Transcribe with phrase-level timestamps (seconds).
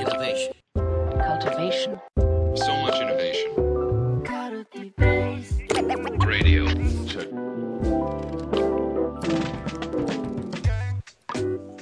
[0.00, 0.54] Innovation.
[1.28, 2.00] cultivation,
[2.54, 3.52] So much innovation.
[6.26, 6.64] Radio.
[7.04, 7.28] Check.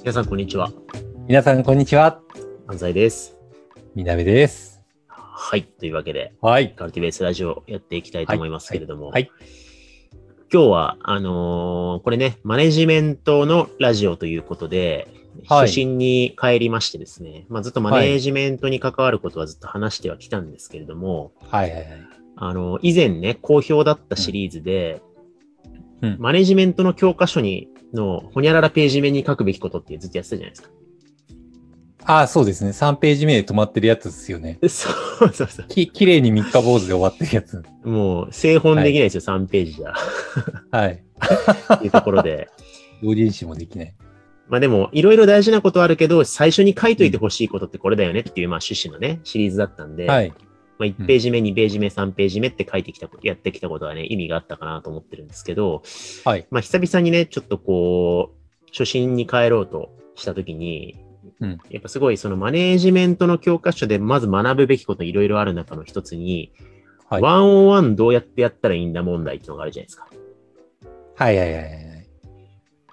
[0.02, 0.72] 皆さん、こんにちは。
[1.28, 2.20] 皆さん、こんにちは。
[2.66, 3.36] 安西です。
[3.94, 4.82] みなべです。
[5.06, 5.62] はい。
[5.62, 6.74] というわけで、はい。
[6.74, 9.30] カルティベースラジオやっていきたいと思いますけれども、はい。
[10.52, 15.06] 今日は、あのーこれね、マネジメントのラジオということで、
[15.46, 22.08] はい初心に帰りましてですね、まあ、ずっとマネジメントに関わることはずっと話してはきたんですけれども、はいはいはい。
[22.36, 25.02] あの以前ね、好評だったシリーズで、
[26.00, 30.70] うんマネジメントの教科書にの、ほにゃららページ目に書くべきことってずっとやってたじゃないですか。
[32.04, 32.70] ああ、そうですね。
[32.70, 34.58] 3ページ目で止まってるやつですよね。
[34.66, 34.88] そ
[35.26, 35.66] うそうそう。
[35.68, 37.62] き、綺麗に三日坊主で終わってるやつ。
[37.84, 39.92] もう、製本できないですよ、3ページじゃ。
[40.70, 41.02] はい。
[41.74, 42.48] っていうところで。
[43.02, 43.94] 同人誌もできない。
[44.48, 50.30] まあでも、いろいろ大事なことはあるけど、最初に書いといてほしいことってこれだよねっていう、まあ趣旨のね、シリーズだったんで、はい。
[50.78, 55.82] まあ1ページ目、2ページ目、3ページ目って書いてきたこと、やってきたことはね、意味があったかなと思ってるんですけど、
[56.24, 56.46] はい。
[56.50, 60.96] まあ久々にね、ちょっとこう、初心に帰ろうとしたときに、
[61.40, 66.52] うんやっぱすごいそのマネージメントの教科書でまず学ぶべきこといろいろある中の一つに、
[67.08, 67.22] はい。
[67.22, 70.08] ワンオンワンどうやってやったらいいんだ問題っていうのがあるじゃないですか。
[71.16, 71.87] はいはいはいはい。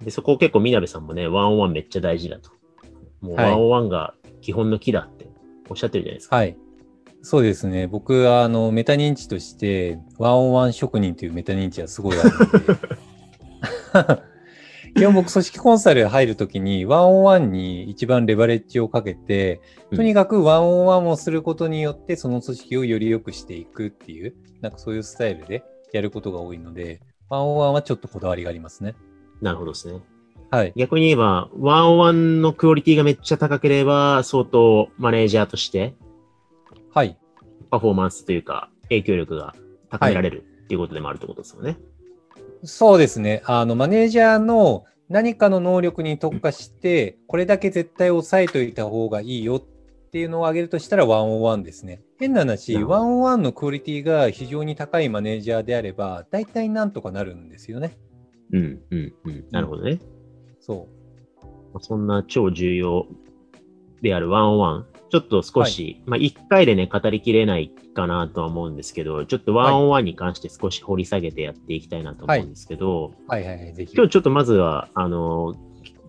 [0.02, 2.52] で、そこを結構、みなべさんもね、ワンオンワンめっちゃ大事だと。
[3.22, 5.28] もう、はいワンオンワンが基本の木だって
[5.70, 6.36] おっしゃってるじゃないですか。
[6.36, 6.58] はい。
[7.22, 7.88] そうですね。
[7.88, 12.76] 僕は、あの、メタ認知として、ワンオンワン職人というメタ認知はすごいあるので、
[14.96, 19.60] 基本僕、組織コンサル入るときに、ワンオンワンに一番レバレッジをかけて、
[19.96, 28.96] とにかくワンオンワンをすることによって、その組織をより良くしていくっていう、なんかそういうスタイルでやることが多いので、ワンオンワンはちょっとこだわりがありますね。
[29.42, 30.02] なるほどですね。
[30.52, 30.74] はい。
[30.76, 35.96] 逆に言えば、ワンワンのクオリティがめっちゃ高ければ、相当マネージャーとして、
[36.94, 37.18] はい。
[37.70, 39.54] パフォーマンスというか、影響力が
[39.90, 41.78] 高められるっていうことでもあるってことですよね。
[42.64, 43.42] そうですね。
[43.46, 49.62] あの、マネージャーの何かの能力に特化して、これだけ絶対押さえといた方がいいよっ
[50.12, 52.02] ていうのを挙げるとしたら、ワンオンワンですね。
[52.18, 57.98] 変な話、ワンオンワンのクオリティが非常に高いマネージャーであれば、大体なんとかなるんですよね。
[58.52, 59.46] うん、うん、うん。
[59.52, 60.00] なるほどね。
[60.60, 60.88] そ
[61.74, 63.08] まあそんな超重要
[64.02, 64.86] であるワンオンワン。
[65.10, 73.32] ちょっと少し、まあ一回でね、語りきれないかなとは思うんですけど、ちょっとワンオンワンに関して少し掘り下げてやっていきたいなと思うんですけど、う。
[73.32, 73.74] はいはいはい。
[73.74, 73.94] ぜひ。
[73.96, 75.54] 今日ちょっとまずは、あの、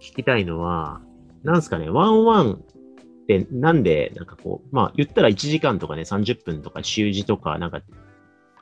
[0.00, 1.00] 聞聞きたいのは、
[1.42, 7.82] なんすかね、ワンオンワンってなんで、なんかこう、まあ言ったら1時間とかね、30分とか習字とか、なんか、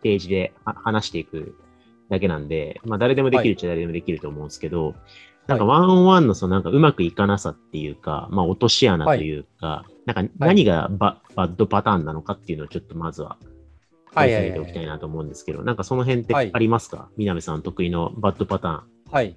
[0.02, 1.56] ページでは話していく
[2.10, 4.94] だけなんで、まあ誰でもできるっちゃ誰でもできると思うんですけど、
[5.46, 13.54] なんかワンオンワンのそのなんかうまくいかなさっていうか、まあ落とし穴というか、なんか何がバ,、バッドパターンなのかっていうのをちょっとまずは、はいはいはい
[14.14, 18.82] 掘り下げておきたいなと思うんですけど、なんかその辺ってはいありますか、南さん得意のバッドパターン。
[19.10, 19.36] はい。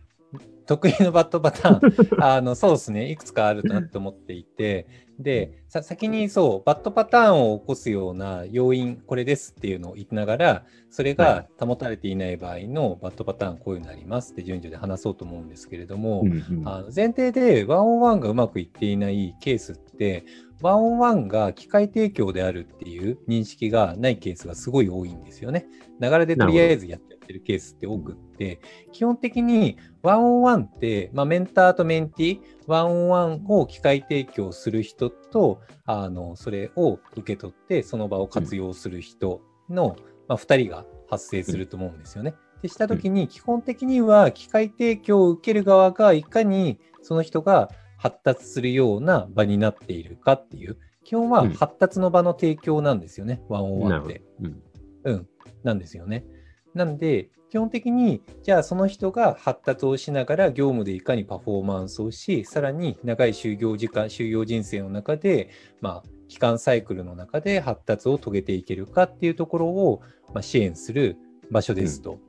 [0.67, 2.21] 得意のバッドパターン。
[2.23, 3.09] あの、そうですね。
[3.09, 16.67] いくつかあるなと思っていて、で、さ先にそう、バッドパターンを起こすような要因、これですっていうのを言いながら、それはが保たれていない場合のバッドパターン、こういうのありますって順序で話そうと思うんですけれども、うんうん。
[16.67, 20.25] あの前提でワンオンワンがうまくいっていないケースって、
[20.61, 25.67] ワンオンワンが機械提供であるっていう認識がないケースがすごい多いんですよね。
[25.99, 28.59] 流れでとりあえずやってるケースって多くって、
[28.91, 39.95] 基本的にワンオンワンって、まあ、メンターとメンティー、ワンオンワンを機械提供する人と、あのそれを受け取って、その場を活用する人の、
[40.27, 42.35] まあ、2人が発生すると思うんですよね。
[42.61, 54.23] でしたときに、基本的には機械提供を受ける側がいかにその人が発達するような場になっているかっていう、基本はうん発達の場の提供なんですよね、ワンオンワンって。。
[54.41, 54.61] うん
[55.05, 55.27] うん、
[55.63, 56.25] なんですよね。
[56.73, 65.49] なんで、基本的に、じゃあその人が発達をしながら業務でいかにパフォーマンスをし、さらに長い就業時間、就業人生の中で、
[65.79, 70.01] まあ、期間サイクルの中で発達を遂げていけるかっていうところを、
[70.33, 71.17] まあ、支援する
[71.49, 72.19] 場所ですと。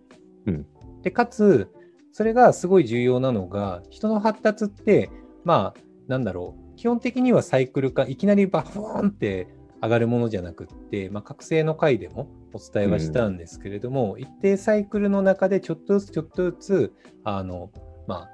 [0.46, 0.54] うん。
[0.54, 0.66] うん。
[1.02, 1.68] で、かつ、
[2.12, 5.10] それがすごい重要なのが、人の発達って、
[5.44, 9.48] まあ、なんだろう、基本的にはサイクル化、いきなりバフーンって
[9.82, 16.92] 上がるものじゃなくって、まあ、覚醒の回でもお伝えはしたんですけれども、一定サイクルの中でちょっとずつちょっとずつ、
[17.24, 17.70] あの、
[18.06, 18.30] まあ、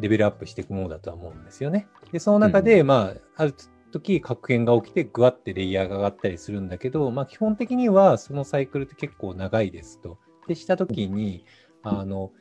[0.00, 1.86] レベルアップしていくものだとは思うんですよね。
[2.12, 3.54] で、その中で、まあ、ある
[3.92, 10.18] 時、確変が起きて、ぐわってレイヤーが上がったりするんだけど、まあ、基本的にはそのサイクルって結構長いですと。
[10.48, 11.44] で、した時に、
[11.82, 12.32] あの、ワン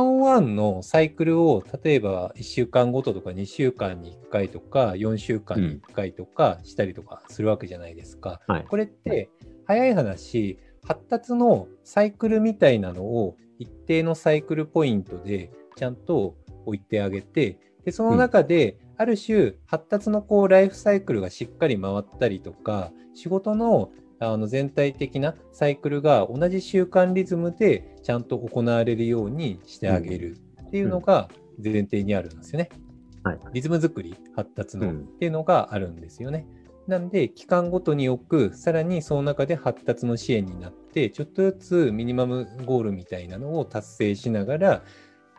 [0.00, 8.40] オンワンのサイクルを例えば1週間ごととか2週間に1回とか4週間に1回とかしたりとかするわけじゃないですか。
[8.48, 8.64] はい。
[8.64, 9.28] これって
[9.66, 16.34] 早い話発達のサイクルみたいなのを一定のサイクルポイントでちゃんと
[16.64, 23.90] 置いてあげてでその中である種発達のこうライフサイクルがしっかり回ったりとか仕事の
[24.32, 30.36] あの全体的なサイクルが同じ習慣リズムでちゃんと行われるようにしてあげる
[30.66, 31.28] っていうのが
[31.62, 32.68] 前提にあるんですよね。
[33.24, 33.38] はい。
[33.54, 36.46] リズム作り、発達の、うんっていうのがあるんですよね。
[36.86, 44.82] なんで、期間ごとに置く、さらにその中で発達の支援になって、ちょっとずつミニマムゴールみたいなのを達成しながら、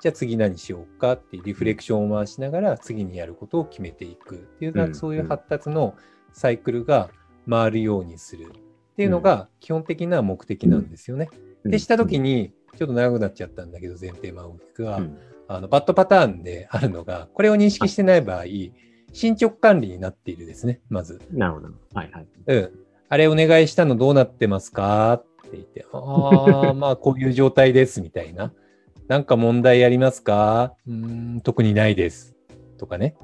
[0.02, 5.96] じゃあ次何しようかっていうリフレクションを回しながら次にやることを決めていくっていう、うんそういう発達の
[6.34, 7.10] サイクルが
[7.50, 8.52] 回るようにする
[8.95, 11.30] っていうのが基本的な目的なんですよね。
[11.65, 18.45] でしたときに、ちょっと長くなっちゃったんだけど、前提マウキが、うんあのバッドパターンであるのが、これを認識してない場合、
[19.13, 21.21] 進捗管理になっているですね、まず。
[21.31, 21.68] なるほど。
[21.94, 22.27] はいはい。
[22.47, 22.71] うん。
[23.09, 28.53] あれお願いしたのどうなってますかって言って、ああ、 まあこういう状態です、みたいな。
[29.07, 30.74] なんか問題ありますか？
[30.88, 32.36] うーん、特にないです。
[32.80, 33.15] とかね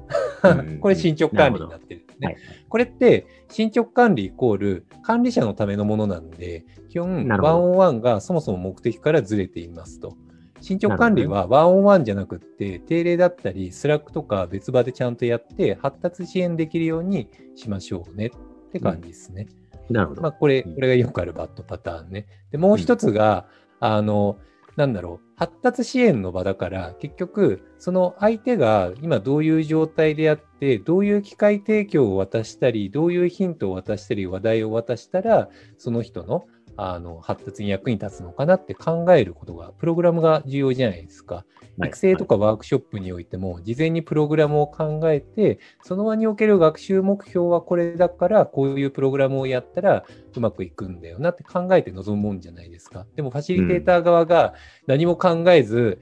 [0.44, 0.78] うん。
[0.80, 2.28] これ進捗管理になってるね。
[2.28, 2.36] はい
[2.68, 10.16] これって進捗管理イコール管理者のためのものなんで、基本ワンオンワンがそもそも目的からずれていますと。
[10.62, 19.48] 進捗管理はワンオンワンじゃなくって、定例だったり、 Slack とか別場でちゃんとやって、発達支援できるようにしましょうねって感じですね。
[19.90, 20.22] なるほど。
[20.22, 22.26] まあ、これ、うんこれがよくあるバッドパターンね。
[22.52, 23.48] で、もう一つが、
[23.80, 24.38] あの、
[24.76, 36.46] なんだろう、発達支援の場だから、結局、その相手が今どういう状態であって、どういう機会提供を渡したり、どういうヒントを渡したり、話題を渡したら、その人の
[36.76, 41.34] あの発達に役に立つのかなって考えることが、プログラムが重要じゃないですか。
[41.36, 41.44] はい
[41.78, 50.04] 育成とかワークショップにおいても、事前にプログラムを考えて、その場における学習目標はこれだから、こういうプログラムをやったら
[50.36, 53.06] うまくいくんだよなって考えて臨むもんじゃないですか。
[53.16, 54.54] でも、ファシリテーター側が
[54.86, 55.98] 何も考えず、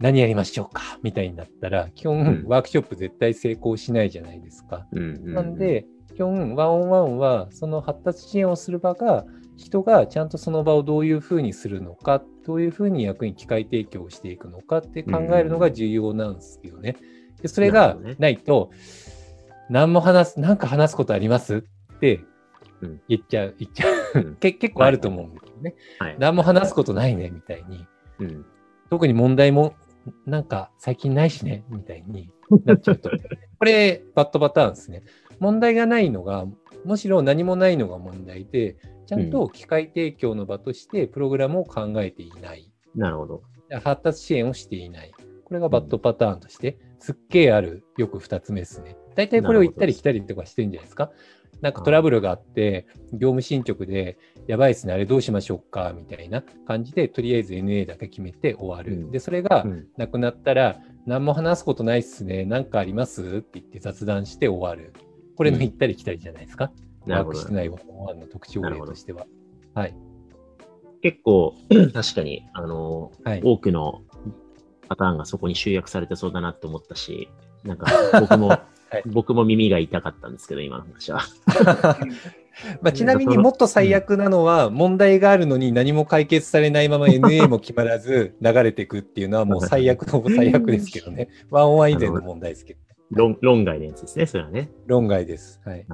[0.00, 4.86] 何やりましょうかみたいになったら、基本、うんワークショップ絶対成功しないじゃないですか。
[4.92, 9.24] なん、で、基本、ワンオンワンは、その発達支援をする場が、
[9.58, 16.96] 人がちゃんとその場をどういうふうにするのか、どういうふうに役に機会提供をしていくのかって考えるのが重要なんですよね。
[17.42, 18.70] でそれがないと、
[19.68, 21.56] 何も話す、なんか話すことあります？
[21.56, 22.20] って
[22.80, 23.94] うん言っちゃう、言っちゃう。
[24.14, 25.74] うん け結構あると思うんですよね。
[25.98, 26.16] はい。
[26.18, 27.86] 何も話すことないね、みたいに。
[28.20, 28.46] うん
[28.90, 29.74] 特に問題も、
[30.24, 32.30] なんか最近ないしね、みたいに
[32.64, 33.10] なっちゃうと。
[33.58, 35.02] これ、バッドパターンですね。
[35.40, 36.46] 問題がないのが、
[36.84, 38.76] むしろ何もないのが問題で、
[39.06, 42.70] ちゃんと機械提供の場としてプログラムを考えていない。
[42.94, 43.42] なるほど。
[43.82, 45.12] 発達支援をしていない。
[45.44, 48.96] これがバッドパターンとして、すっげえある、よく二つ目ですね。
[49.14, 51.10] 大体これを行ったり来たりとかしてるんじゃないですか。
[51.60, 59.04] なんかトラブルがあって、業務進捗で、やばいですね、あれどうしましょうか、みたいな感じで、とりあえず NA だけ決めて終わる。
[59.04, 63.38] うんで、それがうんなくなったら、何も話すことないっすね、なんかあります？
[63.38, 64.92] って言って雑談して終わる。
[65.38, 66.64] これの行ったり来たりじゃないですか？
[66.64, 69.24] ワーなるほどクしてないワンワンの特徴例としては。
[69.72, 69.94] はい。
[71.00, 71.54] 結構、
[71.94, 73.40] 確かに、あの、はい。
[73.44, 74.02] 多くの
[74.88, 77.28] パターンがそこに集約されてそうだなって思ったし、
[77.62, 77.86] なんか
[78.20, 78.58] 僕も、い
[79.06, 81.20] 僕も耳が痛かったんですけど、今の話は。
[82.82, 91.28] まあ、ちなみにもっと最悪なのは、問題があるのに何も解決されないまま NA も決まらず流れていくっていうのはもう最悪の 最悪ですけどね。
[91.50, 92.80] ワンオンワン以前の問題ですけど。
[93.10, 94.70] 論論外のやつですね、それはね。
[94.86, 95.60] 論外です。
[95.64, 95.86] はい。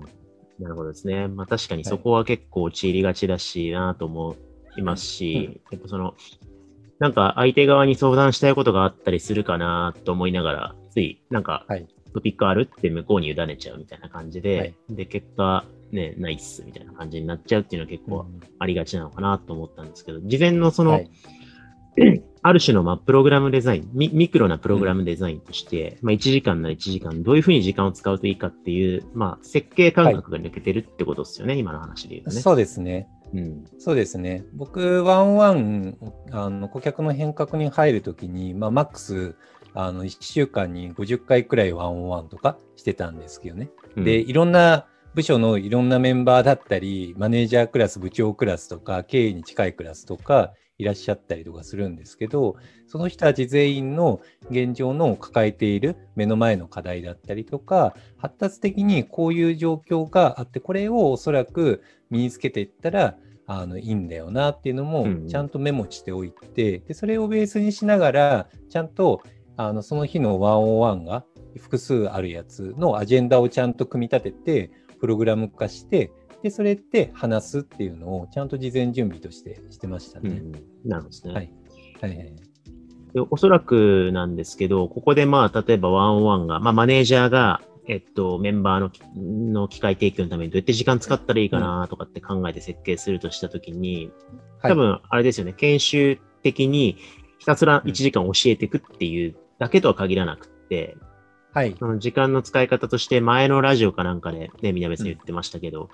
[0.58, 1.28] なるほどですね。
[1.28, 4.36] まあ確かにそこは結構陥りがちだしなと思
[4.76, 6.14] いますし、やっぱその、
[6.98, 21.10] なんか相手側に相談したいことがあったりするかなと思いながら、ついなんかはいトピックあるって向こうに委ねちゃうみたいな感じで、はいで、結果、ね、ないっすみたいな感じになっちゃうっていうのは結構うんありがちなのかなと思ったんですけど、事前のその、はい
[22.46, 32.42] ある種の、まあ、プログラムデザイン、ミミクロなプログラムデザインとして、まあ、1時間なら1時間、どういうふうに時間を使うといいかっていう、まあ、設計感覚が抜けてるってことですよね、今の話で言うとね。
[32.42, 33.08] そうですね。
[33.32, 33.64] うん。
[33.78, 34.44] そうですね。
[34.52, 35.96] 僕、ワンワン、
[36.32, 39.36] あの、顧客の変革に入るときに、まあ、マックス、
[39.72, 43.70] あの、1週間に50回くらいワンワンとかしてたんですけどね。
[43.96, 44.84] うんで、いろんな
[45.14, 63.16] 部署のいろんなメンバーだったり、マネージャークラス、部長クラスとか、経営に近いクラスとか、いらっしゃったりとかするんですけど、その人たち全員の現状の抱えている目の前の課題だったりとか、発達的にこういう状況があって、これをおそらく身につけていったら、
[63.46, 69.22] あのいいんだよなっていうのもうんちゃんとメモしておいて、でそれをベースにしながらちゃんと
[69.56, 71.24] あのその日の101が
[71.58, 76.10] 複数あるやつのアジェンダをちゃんと組み立ててプログラム化して
[76.44, 80.28] でそれで話すっていうのをちゃんと事前準備としてしてましたね。
[80.28, 80.52] うんうん。
[80.84, 81.32] なるほどですね。
[81.32, 81.50] はい。
[82.02, 82.36] はいはい。
[83.14, 94.10] でおそらくなんですけど、ここでまあ、例えばワンオンワンが、まあ、マネージャーが、えっと、メンバーのきの機械提供のためにどうやって時間使ったらいいかなとかって考えて設計するとしたときに、
[94.60, 94.72] はい。
[94.72, 96.98] 多分、あれですよね、研修的に
[97.38, 100.98] ひたすら1時間教えていくっていうだけとは限らなくって、
[101.54, 101.76] はい。
[101.78, 105.88] その時間の使い方として前のラジオかなんかでね、みなべさん言ってましたけど、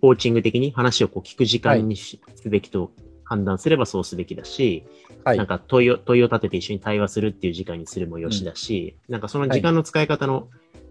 [0.00, 2.92] コーチング的に話をこう聞く時間にしすべきと
[3.24, 4.84] 判断すればそうすべきだし、
[5.24, 5.38] はい。
[5.38, 10.48] なんか問いを問いを立てて一緒に対話するっていう時間にするもよしだし、なんかその時間の使い方の、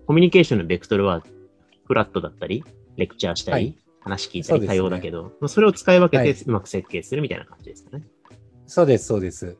[0.08, 1.24] コミュニケーションのベクトルは
[1.86, 2.66] フラットだったり、
[2.98, 3.78] レクチャーしたり、はい。
[4.02, 6.34] 話聞いたり多様だけど、まあそれを使い分けはい。
[6.34, 8.04] てうまく設計するみたいな感じですかね。
[8.66, 9.58] そうですそうです。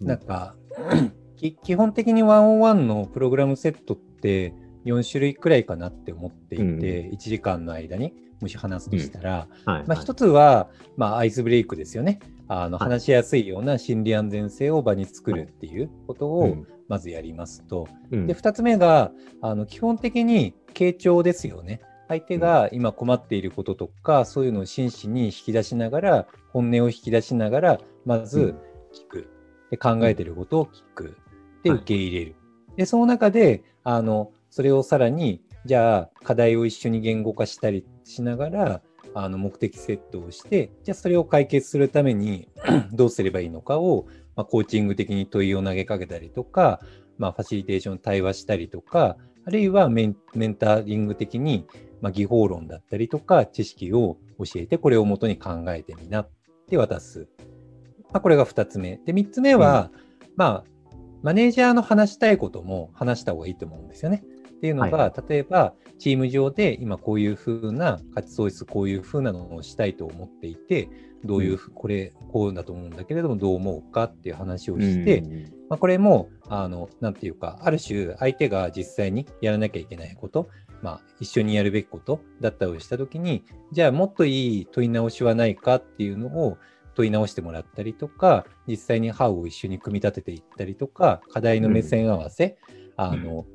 [0.00, 0.54] なんか、
[1.36, 9.48] き基本的に101のプログラムセットって4種類くらいかなって思っていて、うん1時間の間にもし話すとしたら、はい。
[9.64, 12.18] まあ、はい一つは、まあ、アイスブレイクですよね。
[12.48, 21.80] あのはい話しやすいような心理安全性を場に作るっていうことをうんまずやりますと、うんで2つ目があの基本的に傾聴ですよね。
[22.08, 28.54] 相手が今困っていることとか、そういうのを真摯に引き出しながら、本音を引き出しながら、まず
[28.92, 29.28] 聞く。
[29.70, 31.16] で考えていることを聞く。
[31.62, 32.36] で、はい受け入れる。
[32.76, 38.82] で、その中で、あの、それをさらに、じゃあ、課題を一緒に言語化したりしながら、
[39.14, 42.48] あの目的セットをして、じゃあそれを解決するために
[42.92, 46.80] どうすればいいのかを、まあ、コーチング的に問いを投げかけたりとか、
[47.18, 51.66] まあ、ファシリテーション対話したりとか、あるいはメンメンタリング的に、
[52.00, 56.30] まあ、技法論だったりとか、知識を教えて、これをもとに考えてみなっ
[56.68, 57.28] て渡す。
[58.12, 58.98] まあ、これが2つ目。
[59.04, 59.90] で、3つ目は、
[60.36, 60.71] まあ、
[61.22, 64.22] マネージャーの話したいことも話した方がいいと思うんですよね。
[64.56, 70.88] っていうのが、は例えば、チーム上で今こういうふうな価値創出、こういうふうなのをしたいと思っていて、
[71.24, 80.48] どういうふう、これ、こうだと思うんだけれども、どう思うかっていう話をして、うんまあ、これも、あの、なんていうか、ある種、相手が実際にやらなきゃいけないこと、
[80.82, 86.58] まあ、一緒にやるべきことだったりしたときに、じゃあ、もっといい問い直しはないかっていうのを
[86.94, 92.58] 問い直してもらったりとか、実際に How を一緒に組み立てていったりとか、課題の目線合わせ、
[92.96, 93.46] あの、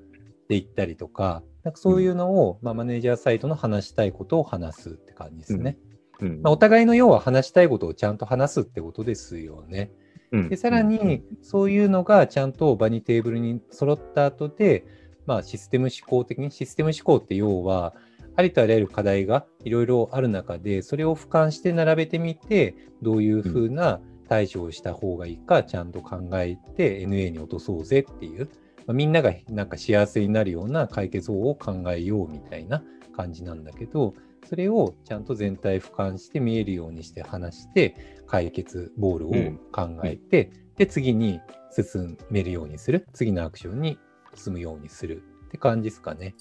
[0.48, 5.78] でいったりとか、なんかそういうのを、まあ、マネージャーサイトの話したいことを話すって感じですね。
[6.22, 6.42] うん。
[6.42, 9.92] まあ、お互いの要は話したいことをちゃんと話すってことですよね。
[10.32, 10.50] うん。
[10.50, 14.86] で、さらに、そういうのがちゃんと場にテーブルに揃った後で、
[15.26, 17.94] まあ、システム思考的に、システム思考って要は、
[18.38, 28.48] ありとあらゆる課題がいろいろある中で、それを俯瞰して並べてみて、どういうふうな対処をした方がいいか、ちゃんと考えて NA に落とそうぜっていう、
[28.86, 32.84] まあ、みんながなんか幸せになるような解決法を考えようみたいな
[33.16, 34.14] 感じなんだけど、
[34.48, 39.32] それをちゃんと全体俯瞰して見えるようにして話して、解決ボールを
[39.72, 41.42] 考えて、で、次に
[41.72, 43.08] 進めるようにする。
[43.14, 43.98] 次のアクションに
[44.36, 46.36] 進むようにするって感じですかね。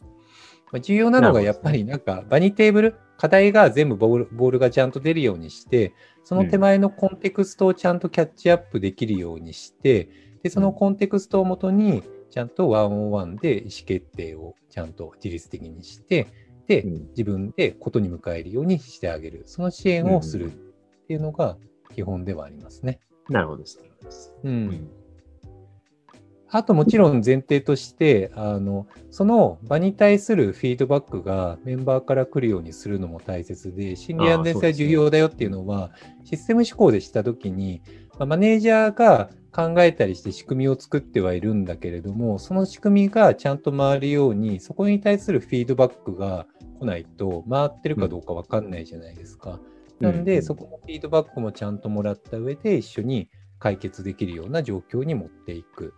[0.73, 5.95] まあ、重要なのがやっぱりなんか場にテーブル、課題が全部ボールボールがちゃんと出るようにして、
[6.25, 10.09] その手前のコンテクストをちゃんとキャッチアップできるようにして、
[10.43, 16.27] で、そのコンテクストをもとに、ちゃんとワンオンワンで意思決定をちゃんと自律的にして、
[16.67, 19.45] で、うん自分でことに迎えるようにしてあげる。
[19.47, 21.57] その支援をするっていうのが
[21.95, 23.01] 基本ではありますね。
[23.29, 23.79] なるほどです。
[24.43, 24.49] う。
[24.49, 24.89] うんん
[26.49, 35.91] あともちろん前提として、あの、その場に対するフィードバックがメンバーから来るようにするのも大切で、心理安全性は重要だよっていうのは、
[36.25, 37.83] システム思考でしたときに、
[38.19, 46.47] まあマネージャーが考えたりして仕組みを作ってはいるんだけれども、その仕組みがちゃんと回るように、そこに対するフィードバックが
[46.79, 49.59] 来ないと、回ってるかどうかわかんないじゃないですか。
[49.99, 55.95] なんで、うんそこのフィードバックもちゃんともらった上で、一緒に解決できるような状況に持っていく。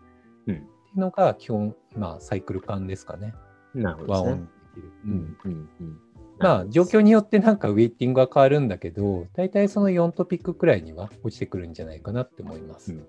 [0.49, 0.55] うん。
[0.55, 3.35] っていうのが基本、まあ、サイクル感ですかね。
[3.75, 4.33] なるほどね。
[4.33, 4.93] ンできる。
[5.05, 6.00] ううんんうんうん。
[6.38, 12.93] まあ、状況によってなんかウェイティングが変わるんだけど、大体その4トピックくらいには落ちてくるんじゃないかなって思います。
[12.93, 13.07] うん。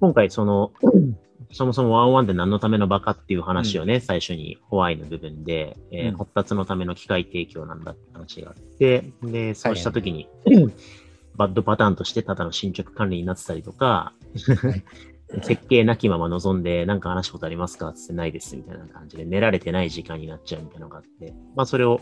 [0.00, 0.72] 今回、その、
[1.52, 6.16] そもそもワンワンって何のための場かっていう話をね、最初にホワイの部分で、えーうん。
[6.16, 10.28] 発達のための機械提供なんだって話があって、で、そうしたときに、
[11.36, 14.14] バッドパターンとしてただの進捗管理になってたりとか、
[15.42, 17.92] 設計なきまま望んで、なんか話したことありますか？
[17.92, 22.00] つってないですみたいな感じで、寝られてない時間になっちゃうみたいなのがあって、まあそれを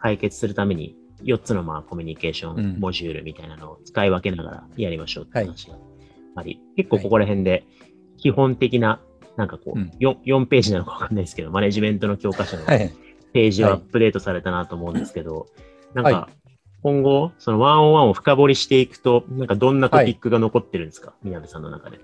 [0.00, 5.76] 解決するために、4つのまあコミュニケーショうんンモジュールみたいなのを使い分けながらやりましょうって話が
[6.36, 7.64] あり、結構ここら辺で
[8.16, 9.00] 基本的な、
[9.36, 9.90] なんかこう、うん。
[10.00, 12.92] 4, 4ページなのかわかんないですけど、マネジメントの教科書のはい。
[13.32, 15.46] ページははいアップデートされたなと思うんですけど、
[15.94, 16.28] なんはか、
[16.82, 22.00] 今後、そのワンオンワンを深掘りしていくと、なんかどんなトピックが残ってるんですか、宮部さんの中で。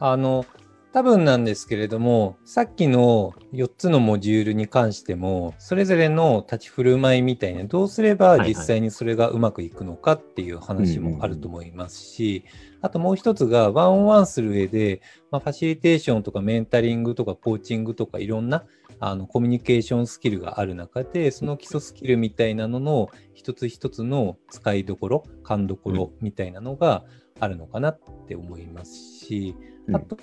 [0.00, 0.46] あの、
[0.92, 12.44] 多分なんですけれども、さっきの4つのモジュールに関しても、それぞれの立ち振る舞いみたいな、どうすれば実際にそれがうまくいくのかっていう話もあると思いますし、
[12.80, 18.64] あともう一つが、ワンオンワンする上で、まあ、ファシリテーションとかメンタリングとかコーチングとかいろんな
[18.98, 27.04] あのコミュニケーションスキルがある中で、その基礎スキルみたいなのの一つ一つの使いどころ、勘どころみたいなのが
[27.40, 28.94] あるのかなって思います
[29.26, 29.56] し、
[29.88, 30.16] うんあと、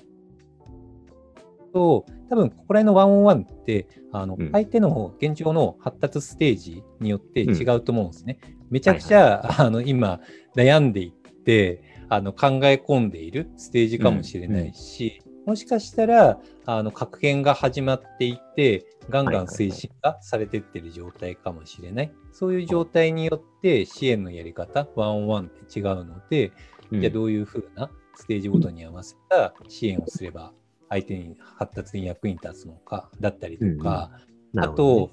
[1.74, 8.40] と多分ここら辺のワンオンワンって、あのうん相手の現状の発達ステージによって違うと思うんですね。
[8.70, 10.20] めちゃくちゃ、あの今
[10.56, 22.12] 悩んでいってあの考え込んでいるステージかもしれないし、もしかしたらあの格変が始まっていて、ガンガン推進がされてってる状態かもしれない。
[22.34, 26.54] そういう状態によって支援のやり方、ワンオンワンって違うので、うん
[26.92, 30.54] じゃあどういうふうなステージごとに合わせた支援をすれば
[30.90, 34.22] 相手に発達に役に立つのかだったりとか、あ
[34.54, 35.08] なるほどね。
[35.08, 35.12] と、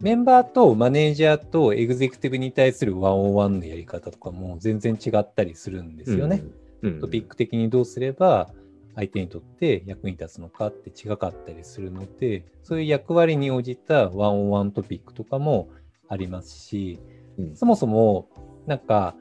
[0.00, 6.42] メンバーとマネージャーとエグゼクティブに対するワンオンワンのやり方とかも全然違ったりするんですよね。。
[6.82, 7.00] うんうん。
[7.00, 8.50] トピック的にどうすれば
[8.94, 15.70] 相手にとって役に立つのかって違かったりするので、そういう役割に応じたワンオンワントピックとかも
[16.08, 17.00] ありますし、
[17.38, 17.56] うん。
[17.56, 18.28] そもそも
[18.66, 19.14] なんか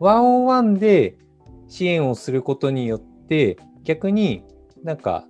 [0.00, 1.16] ワンオンワンで
[1.68, 4.42] 支援をすることによって逆に
[4.82, 5.26] なんか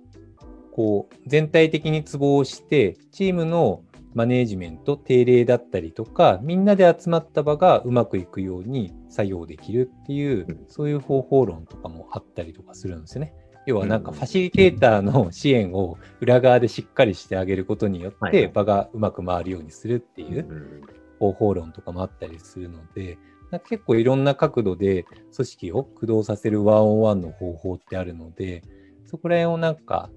[0.71, 10.65] こう全体的にツボをしてチームのマネージメント、定例だったりとか、みんなで集まった場がうまくいくように作業できるっていう、うん。
[10.67, 13.33] そういう方法論とかもあったりとかするんですよね。
[13.65, 14.17] 要はなんかうん。
[14.17, 20.81] ファシリテーターの支援を裏側でしっかりしてあげることによって場がうまく回るようにするっていううん。
[21.19, 23.17] 方法論とかもあったりするので、
[23.51, 25.03] なんか結構いろんな角度で
[25.35, 28.63] 組織を駆動させるワンオンワンの方法ってあるので、
[29.05, 30.09] そこら辺をなんか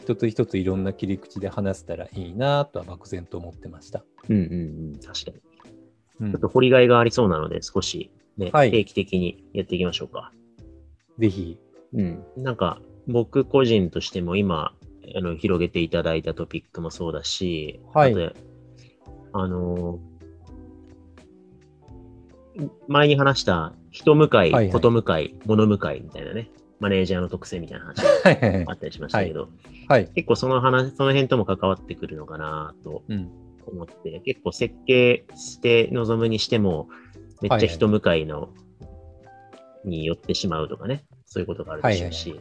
[0.00, 4.04] 一つ一ついろんな切り口で話せたらいいなとは漠然と思ってました。
[4.28, 5.36] うんうんうん、確かに。
[6.20, 10.32] うんちょっと掘りがいがありそうなので、少し、ね、はい定期的にやっていきましょうか。
[11.18, 11.58] ぜひ。
[11.94, 12.24] うん。
[12.36, 14.72] なんか、僕個人としても今、
[15.14, 18.32] あの、広げていただいたトピックもそうだし、はいあと
[19.32, 20.15] あのー
[22.88, 24.72] 前に話した人向かい、はいはい。
[24.72, 28.64] こと向かい、物向かいみたいなね、マネージャーの特性みたいな話はいはいはい。
[28.64, 29.48] があったりしましたけど、
[29.88, 30.06] はい。
[30.14, 33.30] 結構その話、その辺とも関わってくるのかなとうん。
[33.66, 36.88] 思って、結構設計して望むにしても、
[37.42, 38.50] めっちゃ人向かいの、
[39.84, 42.40] に寄ってしまうとかね、そういうことがあるでしょうし、はい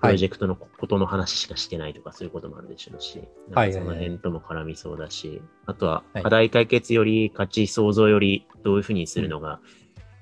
[0.00, 9.60] プロジェクトのことの話しかしてないとか、そういうこともあるでしょうし、はいその辺とも絡みそうだし、あとははい課題解決より価値創造よりどういうふうにするのが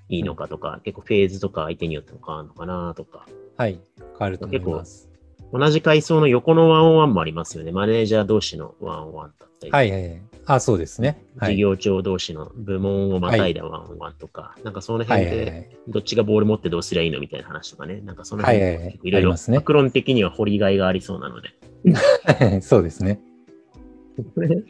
[0.08, 3.80] いいのかとか、結構フェーズとか相手によっても変わるのかなとか、はい。
[3.98, 5.10] 変わると思います。
[5.52, 7.72] 同じ階層の横のワンオンワンもありますよね。
[7.72, 10.22] マネージャー同士のワンオンワンだったり、はいはいはい。
[10.46, 11.20] あ、そうですね。
[11.38, 11.56] はい。
[11.56, 15.68] 事業長同士の部門をまたいだワンオンワンとか、なんかそのは辺でいはいはい。
[15.88, 21.50] どっちがボール持ってどうすりゃいいのみたいな話とかね、なんかそのはい辺はいはいいろいろありますね学論的には掘りがいがありそうなので。
[22.62, 23.20] そうですね。
[24.34, 24.62] これ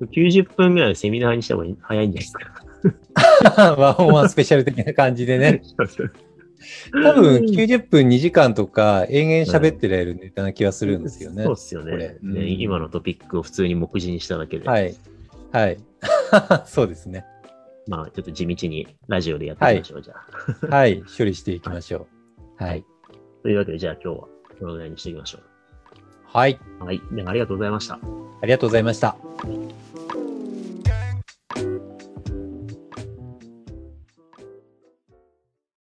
[0.00, 2.70] 90分ぐらいのセミナーにした方が早いんじゃないですか。
[3.76, 5.62] ワンオンワンスペシャル的な感じでね。
[6.92, 11.44] 多分90分2時間とか延々喋ってられるネタな気がするんですよね。
[11.44, 12.46] そうですよねうんね。
[12.48, 14.94] 今のトピックを普通に目次にしただけで、はい。
[15.52, 15.78] はい。
[16.66, 17.24] そうですね。
[17.86, 20.14] まあちょっと地道にラジオでやっていきましょう、じゃ
[20.70, 20.76] あ。
[20.76, 21.02] はい。
[21.16, 22.06] 処理していきましょ
[22.60, 22.64] う。
[22.64, 22.84] はい。
[23.42, 25.38] というわけで、じゃあ今日はこのぐらいにしていきましょ
[26.24, 26.58] はい。
[26.80, 26.84] う。
[26.84, 27.00] はい。
[27.12, 27.94] ではありがとうございました。
[28.42, 29.16] ありがとうございました。